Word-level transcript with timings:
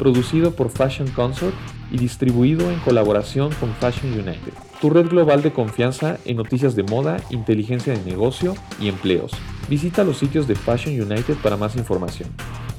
producido 0.00 0.52
por 0.56 0.70
Fashion 0.70 1.08
Consort 1.10 1.54
y 1.92 1.98
distribuido 1.98 2.70
en 2.70 2.80
colaboración 2.80 3.52
con 3.60 3.68
Fashion 3.74 4.10
United, 4.14 4.54
tu 4.80 4.88
red 4.88 5.06
global 5.06 5.42
de 5.42 5.52
confianza 5.52 6.16
en 6.24 6.38
noticias 6.38 6.74
de 6.74 6.84
moda, 6.84 7.18
inteligencia 7.28 7.92
de 7.92 8.02
negocio 8.10 8.54
y 8.80 8.88
empleos. 8.88 9.30
Visita 9.68 10.02
los 10.02 10.16
sitios 10.16 10.48
de 10.48 10.54
Fashion 10.54 10.94
United 10.94 11.34
para 11.42 11.58
más 11.58 11.76
información. 11.76 12.30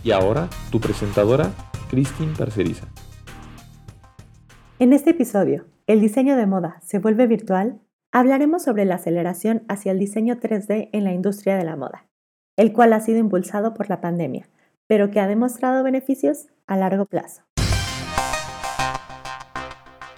Y 0.04 0.10
ahora, 0.10 0.50
tu 0.72 0.80
presentadora, 0.80 1.52
Christine 1.92 2.34
Parceriza. 2.36 2.88
En 4.80 4.92
este 4.92 5.12
episodio, 5.12 5.68
¿el 5.86 6.02
diseño 6.02 6.36
de 6.36 6.48
moda 6.48 6.80
se 6.82 6.98
vuelve 6.98 7.28
virtual? 7.28 7.80
Hablaremos 8.12 8.64
sobre 8.64 8.86
la 8.86 8.96
aceleración 8.96 9.62
hacia 9.70 9.92
el 9.92 10.00
diseño 10.00 10.38
3D 10.40 10.90
en 10.92 11.04
la 11.04 11.14
industria 11.14 11.56
de 11.56 11.66
la 11.66 11.76
moda, 11.76 12.08
el 12.58 12.74
cual 12.74 12.94
ha 12.94 13.00
sido 13.00 13.20
impulsado 13.20 13.76
por 13.76 13.90
la 13.90 14.02
pandemia, 14.02 14.50
pero 14.88 15.12
que 15.12 15.20
ha 15.20 15.28
demostrado 15.28 15.84
beneficios 15.84 16.48
a 16.72 16.78
largo 16.78 17.06
plazo. 17.06 17.42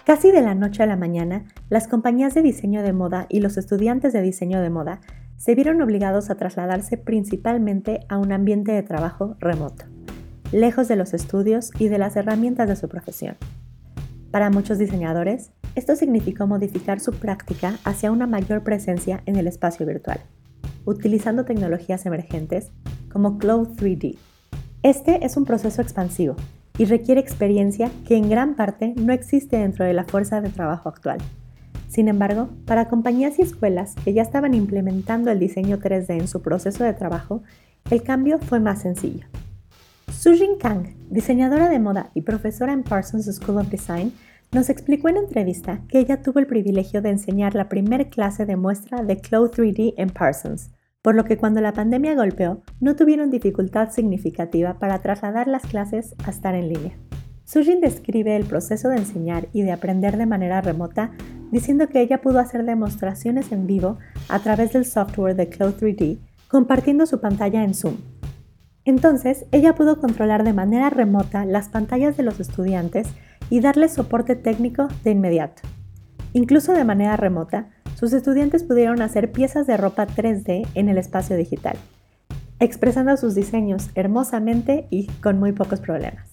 Casi 0.05 0.29
de 0.29 0.43
la 0.43 0.53
noche 0.53 0.83
a 0.83 0.85
la 0.85 0.95
mañana, 0.95 1.45
las 1.69 1.87
compañías 1.87 2.35
de 2.35 2.43
diseño 2.43 2.83
de 2.83 2.93
moda 2.93 3.25
y 3.27 3.39
los 3.39 3.57
estudiantes 3.57 4.13
de 4.13 4.21
diseño 4.21 4.61
de 4.61 4.69
moda 4.69 5.01
se 5.35 5.55
vieron 5.55 5.81
obligados 5.81 6.29
a 6.29 6.35
trasladarse 6.35 6.97
principalmente 6.97 8.01
a 8.07 8.19
un 8.19 8.31
ambiente 8.31 8.71
de 8.71 8.83
trabajo 8.83 9.35
remoto, 9.39 9.85
lejos 10.51 10.87
de 10.87 10.95
los 10.95 11.15
estudios 11.15 11.71
y 11.79 11.87
de 11.87 11.97
las 11.97 12.15
herramientas 12.17 12.67
de 12.67 12.75
su 12.75 12.87
profesión. 12.87 13.35
Para 14.29 14.51
muchos 14.51 14.77
diseñadores, 14.77 15.51
esto 15.73 15.95
significó 15.95 16.45
modificar 16.45 16.99
su 16.99 17.13
práctica 17.13 17.79
hacia 17.83 18.11
una 18.11 18.27
mayor 18.27 18.63
presencia 18.63 19.23
en 19.25 19.37
el 19.37 19.47
espacio 19.47 19.87
virtual, 19.87 20.19
utilizando 20.85 21.45
tecnologías 21.45 22.05
emergentes 22.05 22.71
como 23.11 23.39
Cloud 23.39 23.69
3D. 23.69 24.17
Este 24.83 25.25
es 25.25 25.37
un 25.37 25.45
proceso 25.45 25.81
expansivo 25.81 26.35
y 26.77 26.83
requiere 26.83 27.21
experiencia 27.21 27.89
que 28.05 28.17
en 28.17 28.29
gran 28.29 28.57
parte 28.57 28.93
no 28.97 29.13
existe 29.13 29.55
dentro 29.55 29.85
de 29.85 29.93
la 29.93 30.03
fuerza 30.03 30.41
de 30.41 30.49
trabajo 30.49 30.89
actual. 30.89 31.19
Sin 31.87 32.09
embargo, 32.09 32.49
para 32.65 32.89
compañías 32.89 33.39
y 33.39 33.43
escuelas 33.43 33.95
que 34.03 34.11
ya 34.11 34.21
estaban 34.21 34.53
implementando 34.53 35.31
el 35.31 35.39
diseño 35.39 35.79
3D 35.79 36.19
en 36.19 36.27
su 36.27 36.41
proceso 36.41 36.83
de 36.83 36.91
trabajo, 36.91 37.43
el 37.91 38.03
cambio 38.03 38.39
fue 38.39 38.59
más 38.59 38.81
sencillo. 38.81 39.25
Sujin 40.11 40.57
Kang, 40.59 40.87
diseñadora 41.09 41.69
de 41.69 41.79
moda 41.79 42.09
y 42.13 42.23
profesora 42.23 42.73
en 42.73 42.83
Parsons 42.83 43.33
School 43.33 43.59
of 43.59 43.69
Design, 43.69 44.11
nos 44.51 44.69
explicó 44.69 45.07
en 45.07 45.15
entrevista 45.15 45.79
que 45.87 45.99
ella 45.99 46.21
tuvo 46.21 46.39
el 46.39 46.47
privilegio 46.47 47.01
de 47.01 47.11
enseñar 47.11 47.55
la 47.55 47.69
primer 47.69 48.09
clase 48.09 48.45
de 48.45 48.57
muestra 48.57 49.01
de 49.01 49.17
Cloud 49.21 49.51
3D 49.51 49.93
en 49.95 50.09
Parsons, 50.09 50.71
por 51.03 51.15
lo 51.15 51.25
que 51.25 51.37
cuando 51.37 51.59
la 51.61 51.73
pandemia 51.73 52.15
golpeó, 52.15 52.63
no 52.79 52.95
tuvieron 52.95 53.29
dificultad 53.29 53.91
significativa 53.91 54.79
para 54.79 54.99
trasladar 54.99 55.47
las 55.47 55.63
clases 55.63 56.15
a 56.25 56.31
estar 56.31 56.55
en 56.55 56.69
línea. 56.69 56.97
Sujin 57.43 57.81
describe 57.81 58.37
el 58.37 58.45
proceso 58.45 58.87
de 58.87 58.97
enseñar 58.97 59.49
y 59.51 59.63
de 59.63 59.73
aprender 59.73 60.17
de 60.17 60.25
manera 60.25 60.61
remota 60.61 61.11
diciendo 61.51 61.89
que 61.89 62.01
ella 62.01 62.21
pudo 62.21 62.39
hacer 62.39 62.63
demostraciones 62.63 63.51
en 63.51 63.67
vivo 63.67 63.99
a 64.29 64.39
través 64.39 64.71
del 64.71 64.85
software 64.85 65.35
de 65.35 65.49
Cloud 65.49 65.75
3D 65.75 66.19
compartiendo 66.47 67.05
su 67.05 67.19
pantalla 67.19 67.65
en 67.65 67.73
Zoom. 67.73 67.97
Entonces, 68.85 69.45
ella 69.51 69.75
pudo 69.75 69.99
controlar 69.99 70.45
de 70.45 70.53
manera 70.53 70.89
remota 70.89 71.45
las 71.45 71.67
pantallas 71.67 72.15
de 72.15 72.23
los 72.23 72.39
estudiantes 72.39 73.07
y 73.49 73.59
darles 73.59 73.93
soporte 73.93 74.37
técnico 74.37 74.87
de 75.03 75.11
inmediato. 75.11 75.63
Incluso 76.31 76.73
de 76.73 76.85
manera 76.85 77.17
remota, 77.17 77.69
sus 78.03 78.11
estudiantes 78.11 78.65
pudieron 78.65 79.01
hacer 79.01 79.31
piezas 79.31 79.65
de 79.65 79.77
ropa 79.77 80.05
3D 80.05 80.67
en 80.73 80.89
el 80.89 80.97
espacio 80.97 81.37
digital, 81.37 81.77
expresando 82.59 83.15
sus 83.15 83.33
diseños 83.33 83.91
hermosamente 83.95 84.87
y 84.89 85.07
con 85.21 85.39
muy 85.39 85.53
pocos 85.53 85.79
problemas. 85.79 86.27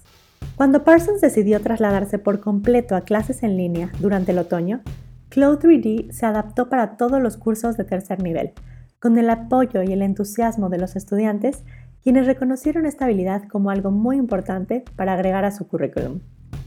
Cuando 0.56 0.82
Parsons 0.82 1.20
decidió 1.20 1.60
trasladarse 1.60 2.19
por 2.19 2.41
completo 2.41 2.97
a 2.97 3.03
clases 3.03 3.44
en 3.44 3.56
línea 3.56 3.92
durante 4.00 4.32
el 4.32 4.38
otoño, 4.38 4.80
Cloud 5.28 5.60
3D 5.60 6.10
se 6.10 6.26
adaptó 6.26 6.69
para 6.69 6.97
todos 6.97 7.22
los 7.22 7.36
cursos 7.36 7.76
de 7.76 7.84
tercer 7.84 8.20
nivel, 8.20 8.50
con 8.98 9.16
el 9.16 9.30
apoyo 9.30 9.84
y 9.84 9.92
el 9.92 10.03
entusiasmo 10.03 10.70
de 10.70 10.78
los 10.78 10.97
estudiantes, 10.97 11.62
quienes 12.03 12.26
reconocieron 12.26 12.84
esta 12.84 13.04
habilidad 13.04 13.44
como 13.47 13.70
algo 13.70 13.92
muy 13.92 14.16
importante 14.16 14.82
para 14.97 15.12
agregar 15.12 15.44
a 15.44 15.53
su 15.53 15.69
currículum. 15.69 16.19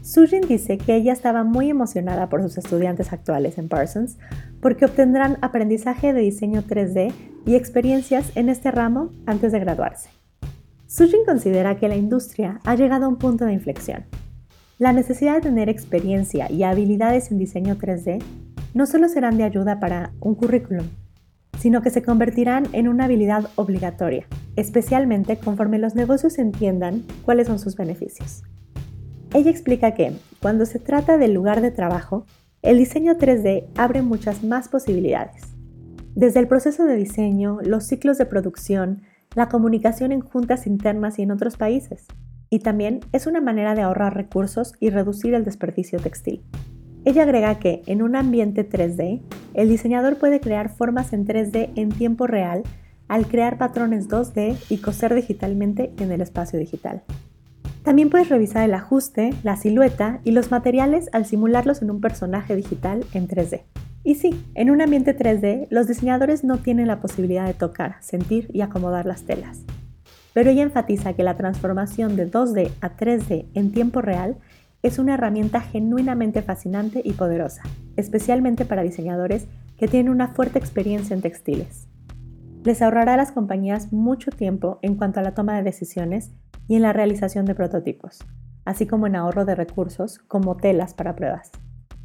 Sujin 0.04 0.42
dice 0.46 0.76
que 0.76 0.96
ella 0.96 1.14
estaba 1.14 1.44
muy 1.44 1.70
emocionada 1.70 2.28
por 2.28 2.42
sus 2.42 2.58
estudiantes 2.58 3.10
actuales 3.14 3.56
en 3.56 3.70
Parsons 3.70 4.18
porque 4.64 4.86
obtendrán 4.86 5.36
aprendizaje 5.42 6.14
de 6.14 6.22
diseño 6.22 6.62
3D 6.62 7.12
y 7.44 7.54
experiencias 7.54 8.34
en 8.34 8.48
este 8.48 8.70
ramo 8.70 9.10
antes 9.26 9.52
de 9.52 9.60
graduarse. 9.60 10.08
Sujin 10.86 11.26
considera 11.26 11.76
que 11.76 11.86
la 11.86 11.96
industria 11.96 12.60
ha 12.64 12.74
llegado 12.74 13.04
a 13.04 13.08
un 13.08 13.18
punto 13.18 13.44
de 13.44 13.52
inflexión. 13.52 14.06
La 14.78 14.94
necesidad 14.94 15.34
de 15.34 15.42
tener 15.42 15.68
experiencia 15.68 16.50
y 16.50 16.62
habilidades 16.62 17.30
en 17.30 17.36
diseño 17.36 17.76
3D 17.76 18.22
no 18.72 18.86
solo 18.86 19.10
serán 19.10 19.36
de 19.36 19.44
ayuda 19.44 19.80
para 19.80 20.12
un 20.20 20.34
currículum, 20.34 20.86
sino 21.58 21.82
que 21.82 21.90
se 21.90 22.02
convertirán 22.02 22.66
en 22.72 22.88
una 22.88 23.04
habilidad 23.04 23.50
obligatoria, 23.56 24.26
especialmente 24.56 25.36
conforme 25.36 25.78
los 25.78 25.94
negocios 25.94 26.38
entiendan 26.38 27.04
cuáles 27.26 27.48
son 27.48 27.58
sus 27.58 27.76
beneficios. 27.76 28.44
Ella 29.34 29.50
explica 29.50 29.92
que, 29.92 30.14
cuando 30.40 30.64
se 30.64 30.78
trata 30.78 31.18
del 31.18 31.34
lugar 31.34 31.60
de 31.60 31.70
trabajo, 31.70 32.24
el 32.64 32.78
diseño 32.78 33.18
3D 33.18 33.66
abre 33.76 34.00
muchas 34.00 34.42
más 34.42 34.68
posibilidades. 34.68 35.54
Desde 36.14 36.40
el 36.40 36.48
proceso 36.48 36.86
de 36.86 36.96
diseño, 36.96 37.58
los 37.62 37.84
ciclos 37.84 38.16
de 38.16 38.24
producción, 38.24 39.02
la 39.34 39.50
comunicación 39.50 40.12
en 40.12 40.22
juntas 40.22 40.66
internas 40.66 41.18
y 41.18 41.22
en 41.22 41.30
otros 41.30 41.58
países. 41.58 42.06
Y 42.48 42.60
también 42.60 43.00
es 43.12 43.26
una 43.26 43.42
manera 43.42 43.74
de 43.74 43.82
ahorrar 43.82 44.14
recursos 44.14 44.72
y 44.80 44.88
reducir 44.88 45.34
el 45.34 45.44
desperdicio 45.44 45.98
textil. 45.98 46.42
Ella 47.04 47.24
agrega 47.24 47.58
que 47.58 47.82
en 47.84 48.00
un 48.00 48.16
ambiente 48.16 48.66
3D, 48.66 49.20
el 49.52 49.68
diseñador 49.68 50.16
puede 50.16 50.40
crear 50.40 50.70
formas 50.70 51.12
en 51.12 51.26
3D 51.26 51.70
en 51.76 51.90
tiempo 51.90 52.26
real 52.26 52.62
al 53.08 53.26
crear 53.26 53.58
patrones 53.58 54.08
2D 54.08 54.56
y 54.70 54.78
coser 54.78 55.14
digitalmente 55.14 55.92
en 55.98 56.12
el 56.12 56.22
espacio 56.22 56.58
digital. 56.58 57.02
También 57.84 58.08
puedes 58.08 58.30
revisar 58.30 58.64
el 58.64 58.72
ajuste, 58.72 59.34
la 59.42 59.56
silueta 59.56 60.20
y 60.24 60.30
los 60.30 60.50
materiales 60.50 61.10
al 61.12 61.26
simularlos 61.26 61.82
en 61.82 61.90
un 61.90 62.00
personaje 62.00 62.56
digital 62.56 63.04
en 63.12 63.28
3D. 63.28 63.60
Y 64.02 64.14
sí, 64.14 64.42
en 64.54 64.70
un 64.70 64.80
ambiente 64.80 65.14
3D, 65.14 65.66
los 65.68 65.86
diseñadores 65.86 66.44
no 66.44 66.56
tienen 66.56 66.86
la 66.86 67.02
posibilidad 67.02 67.46
de 67.46 67.52
tocar, 67.52 67.96
sentir 68.00 68.48
y 68.54 68.62
acomodar 68.62 69.04
las 69.04 69.24
telas. 69.24 69.60
Pero 70.32 70.48
ella 70.48 70.62
enfatiza 70.62 71.12
que 71.12 71.24
la 71.24 71.36
transformación 71.36 72.16
de 72.16 72.30
2D 72.30 72.70
a 72.80 72.96
3D 72.96 73.48
en 73.52 73.70
tiempo 73.70 74.00
real 74.00 74.38
es 74.82 74.98
una 74.98 75.14
herramienta 75.14 75.60
genuinamente 75.60 76.40
fascinante 76.40 77.02
y 77.04 77.12
poderosa, 77.12 77.62
especialmente 77.96 78.64
para 78.64 78.82
diseñadores 78.82 79.46
que 79.76 79.88
tienen 79.88 80.10
una 80.10 80.28
fuerte 80.28 80.58
experiencia 80.58 81.14
en 81.14 81.20
textiles. 81.20 81.86
Les 82.64 82.80
ahorrará 82.80 83.12
a 83.12 83.18
las 83.18 83.32
compañías 83.32 83.92
mucho 83.92 84.30
tiempo 84.30 84.78
en 84.80 84.94
cuanto 84.94 85.20
a 85.20 85.22
la 85.22 85.34
toma 85.34 85.54
de 85.56 85.62
decisiones 85.62 86.30
y 86.68 86.76
en 86.76 86.82
la 86.82 86.92
realización 86.92 87.44
de 87.44 87.54
prototipos, 87.54 88.18
así 88.64 88.86
como 88.86 89.06
en 89.06 89.16
ahorro 89.16 89.44
de 89.44 89.54
recursos 89.54 90.18
como 90.18 90.56
telas 90.56 90.94
para 90.94 91.14
pruebas. 91.14 91.50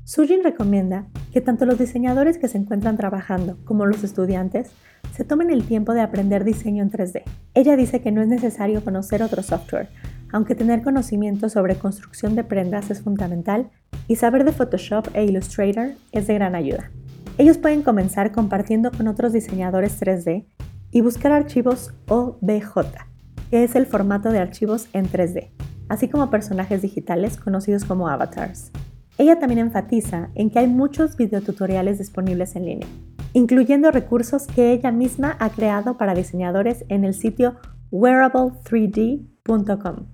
Sujin 0.04 0.44
recomienda 0.44 1.06
que 1.32 1.40
tanto 1.40 1.66
los 1.66 1.78
diseñadores 1.78 2.40
que 2.40 2.48
se 2.48 2.58
encuentran 2.58 2.98
trabajando 2.98 3.58
como 3.64 3.86
los 3.86 4.04
estudiantes 4.04 4.72
se 5.14 5.24
tomen 5.24 5.52
el 5.52 5.66
tiempo 5.66 5.94
de 5.94 6.02
aprender 6.02 6.44
diseño 6.44 6.82
en 6.82 6.90
3D. 6.90 7.22
Ella 7.54 7.76
dice 7.76 8.02
que 8.02 8.12
no 8.12 8.22
es 8.22 8.28
necesario 8.28 8.84
conocer 8.84 9.22
otro 9.22 9.44
software, 9.44 9.90
aunque 10.32 10.56
tener 10.56 10.82
conocimiento 10.82 11.48
sobre 11.48 11.76
construcción 11.76 12.36
de 12.36 12.44
prendas 12.44 12.90
es 12.90 13.02
fundamental 13.02 13.70
y 14.08 14.16
saber 14.16 14.46
de 14.46 14.52
Photoshop 14.52 15.10
e 15.14 15.26
Illustrator 15.26 15.92
es 16.12 16.26
de 16.26 16.34
gran 16.34 16.56
ayuda. 16.56 16.90
Ellos 17.38 17.58
pueden 17.58 17.84
comenzar 17.84 18.32
compartiendo 18.32 18.92
con 18.92 19.08
otros 19.08 19.32
diseñadores 19.32 20.02
3D 20.02 20.46
y 20.92 21.02
buscar 21.02 21.32
archivos 21.32 21.94
OBJ, 22.08 23.09
que 23.50 23.64
es 23.64 23.76
el 23.76 23.86
formato 23.86 24.32
de 24.32 24.40
archivos 24.40 24.88
en 24.94 25.06
3D, 25.06 25.50
así 25.88 26.08
como 26.08 26.30
personajes 26.30 26.82
digitales 26.82 27.38
conocidos 27.38 27.86
como 27.86 28.08
avatars. 28.08 28.72
Ella 29.18 29.40
también 29.40 29.60
enfatiza 29.60 30.30
en 30.36 30.50
que 30.50 30.60
hay 30.60 30.68
muchos 30.68 31.18
videotutoriales 31.18 31.98
disponibles 31.98 32.56
en 32.56 32.66
línea, 32.66 32.88
incluyendo 33.34 33.92
recursos 33.92 34.48
que 34.48 34.72
ella 34.72 34.92
misma 34.92 35.36
ha 35.40 35.50
creado 35.50 35.98
para 35.98 36.14
diseñadores 36.14 36.86
en 36.88 37.04
el 37.04 37.14
sitio 37.14 37.56
wearable3d.com. 37.92 40.08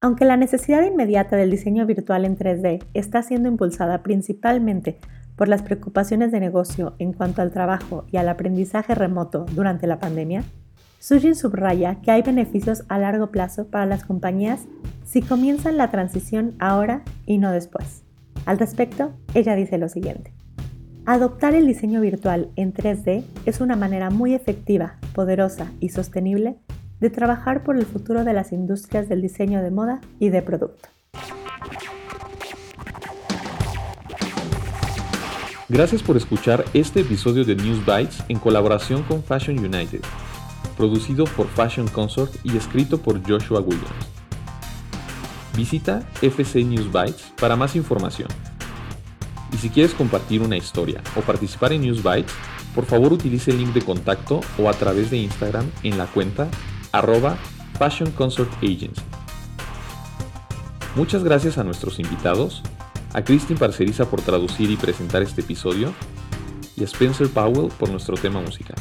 Aunque 0.00 0.24
la 0.24 0.36
necesidad 0.36 0.84
inmediata 0.84 1.36
del 1.36 1.50
diseño 1.50 1.86
virtual 1.86 2.24
en 2.24 2.36
3D 2.36 2.84
está 2.94 3.22
siendo 3.22 3.48
impulsada 3.48 4.02
principalmente 4.02 4.98
por 5.36 5.48
las 5.48 5.62
preocupaciones 5.62 6.30
de 6.30 6.40
negocio 6.40 6.94
en 6.98 7.12
cuanto 7.12 7.42
al 7.42 7.52
trabajo 7.52 8.04
y 8.10 8.16
al 8.16 8.28
aprendizaje 8.28 8.94
remoto 8.94 9.46
durante 9.54 9.86
la 9.86 9.98
pandemia, 9.98 10.44
Sujin 11.02 11.34
subraya 11.34 11.96
que 12.00 12.12
hay 12.12 12.22
beneficios 12.22 12.84
a 12.88 12.96
largo 12.96 13.32
plazo 13.32 13.66
para 13.66 13.86
las 13.86 14.04
compañías 14.04 14.68
si 15.04 15.20
comienzan 15.20 15.76
la 15.76 15.90
transición 15.90 16.54
ahora 16.60 17.02
y 17.26 17.38
no 17.38 17.50
después. 17.50 18.04
Al 18.46 18.60
respecto, 18.60 19.12
ella 19.34 19.56
dice 19.56 19.78
lo 19.78 19.88
siguiente. 19.88 20.32
Adoptar 21.04 21.56
el 21.56 21.66
diseño 21.66 22.00
virtual 22.00 22.50
en 22.54 22.72
3D 22.72 23.24
es 23.46 23.60
una 23.60 23.74
manera 23.74 24.10
muy 24.10 24.32
efectiva, 24.32 24.94
poderosa 25.12 25.72
y 25.80 25.88
sostenible 25.88 26.54
de 27.00 27.10
trabajar 27.10 27.64
por 27.64 27.76
el 27.76 27.84
futuro 27.84 28.22
de 28.22 28.34
las 28.34 28.52
industrias 28.52 29.08
del 29.08 29.22
diseño 29.22 29.60
de 29.60 29.72
moda 29.72 30.00
y 30.20 30.28
de 30.28 30.40
producto. 30.40 30.88
Gracias 35.68 36.00
por 36.00 36.16
escuchar 36.16 36.64
este 36.74 37.00
episodio 37.00 37.44
de 37.44 37.56
News 37.56 37.84
Bites 37.84 38.22
en 38.28 38.38
colaboración 38.38 39.02
con 39.02 39.24
Fashion 39.24 39.58
United, 39.58 40.02
producido 40.76 41.24
por 41.24 41.48
Fashion 41.48 41.88
Consort 41.88 42.34
y 42.44 42.56
escrito 42.56 42.98
por 42.98 43.20
Joshua 43.26 43.60
Williams. 43.60 44.06
Visita 45.56 46.02
FC 46.22 46.64
News 46.64 46.90
Bytes 46.90 47.32
para 47.38 47.56
más 47.56 47.76
información. 47.76 48.28
Y 49.52 49.58
si 49.58 49.68
quieres 49.68 49.94
compartir 49.94 50.40
una 50.40 50.56
historia 50.56 51.02
o 51.16 51.20
participar 51.20 51.72
en 51.72 51.82
News 51.82 52.02
Bytes, 52.02 52.32
por 52.74 52.86
favor 52.86 53.12
utilice 53.12 53.50
el 53.50 53.58
link 53.58 53.74
de 53.74 53.82
contacto 53.82 54.40
o 54.58 54.68
a 54.68 54.72
través 54.72 55.10
de 55.10 55.18
Instagram 55.18 55.70
en 55.82 55.98
la 55.98 56.06
cuenta 56.06 56.48
arroba 56.90 57.36
Fashion 57.78 58.10
Consort 58.12 58.50
Agency. 58.62 59.02
Muchas 60.94 61.24
gracias 61.24 61.58
a 61.58 61.64
nuestros 61.64 61.98
invitados, 61.98 62.62
a 63.12 63.22
Christine 63.22 63.58
Parceriza 63.58 64.08
por 64.10 64.20
traducir 64.20 64.70
y 64.70 64.76
presentar 64.76 65.22
este 65.22 65.42
episodio 65.42 65.92
y 66.76 66.82
a 66.82 66.84
Spencer 66.84 67.28
Powell 67.28 67.68
por 67.78 67.90
nuestro 67.90 68.16
tema 68.16 68.40
musical. 68.40 68.76